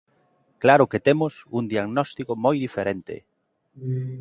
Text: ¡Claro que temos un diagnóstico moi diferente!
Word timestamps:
¡Claro 0.63 0.89
que 0.91 1.03
temos 1.07 1.33
un 1.57 1.63
diagnóstico 1.73 2.33
moi 2.45 2.55
diferente! 2.65 3.15